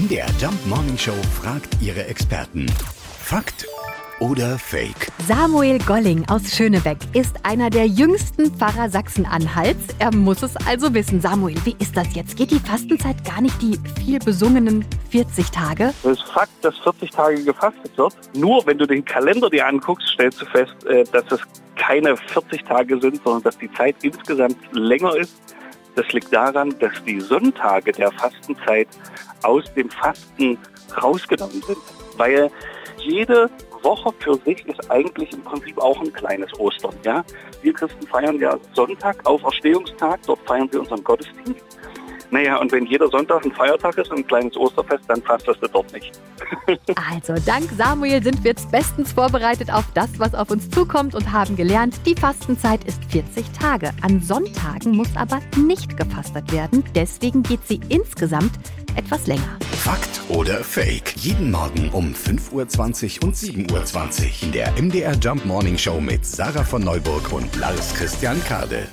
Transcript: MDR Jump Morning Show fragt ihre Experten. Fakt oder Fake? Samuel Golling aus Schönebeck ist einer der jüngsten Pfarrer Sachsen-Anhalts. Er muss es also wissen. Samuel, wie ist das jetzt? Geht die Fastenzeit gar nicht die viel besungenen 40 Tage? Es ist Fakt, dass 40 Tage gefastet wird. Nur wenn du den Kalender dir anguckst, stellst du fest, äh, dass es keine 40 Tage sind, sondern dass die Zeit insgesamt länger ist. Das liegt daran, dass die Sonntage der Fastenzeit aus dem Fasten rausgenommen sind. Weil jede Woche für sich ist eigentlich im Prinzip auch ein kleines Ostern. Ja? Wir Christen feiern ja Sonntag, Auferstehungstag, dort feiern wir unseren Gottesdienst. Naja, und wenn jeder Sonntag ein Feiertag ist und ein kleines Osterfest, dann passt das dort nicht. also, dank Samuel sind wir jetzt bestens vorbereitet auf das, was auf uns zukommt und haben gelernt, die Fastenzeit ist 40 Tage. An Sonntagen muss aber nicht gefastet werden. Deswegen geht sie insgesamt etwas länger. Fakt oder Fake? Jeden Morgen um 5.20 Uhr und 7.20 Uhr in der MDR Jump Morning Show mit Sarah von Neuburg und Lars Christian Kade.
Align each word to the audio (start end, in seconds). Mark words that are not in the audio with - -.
MDR 0.00 0.28
Jump 0.40 0.54
Morning 0.66 0.96
Show 0.96 1.12
fragt 1.42 1.76
ihre 1.82 2.06
Experten. 2.06 2.64
Fakt 3.18 3.66
oder 4.18 4.58
Fake? 4.58 5.08
Samuel 5.26 5.78
Golling 5.78 6.26
aus 6.30 6.54
Schönebeck 6.54 6.96
ist 7.12 7.44
einer 7.44 7.68
der 7.68 7.86
jüngsten 7.86 8.46
Pfarrer 8.46 8.88
Sachsen-Anhalts. 8.88 9.94
Er 9.98 10.14
muss 10.14 10.42
es 10.42 10.56
also 10.66 10.94
wissen. 10.94 11.20
Samuel, 11.20 11.58
wie 11.64 11.76
ist 11.80 11.98
das 11.98 12.14
jetzt? 12.14 12.36
Geht 12.36 12.50
die 12.50 12.60
Fastenzeit 12.60 13.22
gar 13.26 13.42
nicht 13.42 13.60
die 13.60 13.78
viel 14.02 14.18
besungenen 14.20 14.86
40 15.10 15.50
Tage? 15.50 15.92
Es 16.02 16.12
ist 16.12 16.22
Fakt, 16.22 16.52
dass 16.62 16.78
40 16.78 17.10
Tage 17.10 17.44
gefastet 17.44 17.98
wird. 17.98 18.14
Nur 18.34 18.64
wenn 18.66 18.78
du 18.78 18.86
den 18.86 19.04
Kalender 19.04 19.50
dir 19.50 19.66
anguckst, 19.66 20.08
stellst 20.08 20.40
du 20.40 20.46
fest, 20.46 20.82
äh, 20.86 21.04
dass 21.12 21.24
es 21.30 21.40
keine 21.76 22.16
40 22.16 22.64
Tage 22.64 22.98
sind, 23.00 23.20
sondern 23.22 23.42
dass 23.42 23.58
die 23.58 23.70
Zeit 23.72 23.96
insgesamt 24.00 24.56
länger 24.72 25.14
ist. 25.16 25.34
Das 26.00 26.10
liegt 26.14 26.32
daran, 26.32 26.74
dass 26.78 26.92
die 27.04 27.20
Sonntage 27.20 27.92
der 27.92 28.10
Fastenzeit 28.12 28.88
aus 29.42 29.64
dem 29.74 29.90
Fasten 29.90 30.56
rausgenommen 31.02 31.60
sind. 31.60 31.76
Weil 32.16 32.50
jede 32.96 33.50
Woche 33.82 34.10
für 34.20 34.36
sich 34.36 34.64
ist 34.66 34.90
eigentlich 34.90 35.30
im 35.34 35.42
Prinzip 35.42 35.76
auch 35.76 36.00
ein 36.00 36.10
kleines 36.10 36.58
Ostern. 36.58 36.94
Ja? 37.04 37.22
Wir 37.60 37.74
Christen 37.74 38.06
feiern 38.06 38.40
ja 38.40 38.56
Sonntag, 38.72 39.26
Auferstehungstag, 39.26 40.20
dort 40.26 40.40
feiern 40.46 40.72
wir 40.72 40.80
unseren 40.80 41.04
Gottesdienst. 41.04 41.60
Naja, 42.30 42.56
und 42.58 42.70
wenn 42.70 42.86
jeder 42.86 43.08
Sonntag 43.08 43.44
ein 43.44 43.52
Feiertag 43.52 43.98
ist 43.98 44.10
und 44.10 44.18
ein 44.18 44.26
kleines 44.26 44.56
Osterfest, 44.56 45.04
dann 45.08 45.20
passt 45.22 45.48
das 45.48 45.56
dort 45.72 45.92
nicht. 45.92 46.12
also, 47.12 47.34
dank 47.44 47.68
Samuel 47.76 48.22
sind 48.22 48.42
wir 48.44 48.52
jetzt 48.52 48.70
bestens 48.70 49.12
vorbereitet 49.12 49.72
auf 49.72 49.84
das, 49.94 50.08
was 50.18 50.34
auf 50.34 50.50
uns 50.50 50.70
zukommt 50.70 51.14
und 51.14 51.32
haben 51.32 51.56
gelernt, 51.56 52.00
die 52.06 52.14
Fastenzeit 52.14 52.84
ist 52.84 53.04
40 53.06 53.50
Tage. 53.58 53.90
An 54.02 54.20
Sonntagen 54.20 54.92
muss 54.92 55.08
aber 55.16 55.40
nicht 55.56 55.96
gefastet 55.96 56.52
werden. 56.52 56.84
Deswegen 56.94 57.42
geht 57.42 57.66
sie 57.66 57.80
insgesamt 57.88 58.52
etwas 58.96 59.26
länger. 59.26 59.58
Fakt 59.72 60.20
oder 60.28 60.62
Fake? 60.62 61.14
Jeden 61.16 61.50
Morgen 61.50 61.88
um 61.90 62.12
5.20 62.12 63.22
Uhr 63.22 63.28
und 63.28 63.34
7.20 63.34 63.72
Uhr 63.72 64.42
in 64.42 64.52
der 64.52 64.72
MDR 64.80 65.14
Jump 65.14 65.44
Morning 65.44 65.78
Show 65.78 66.00
mit 66.00 66.24
Sarah 66.24 66.64
von 66.64 66.82
Neuburg 66.82 67.32
und 67.32 67.54
Lars 67.56 67.94
Christian 67.94 68.42
Kade. 68.44 68.86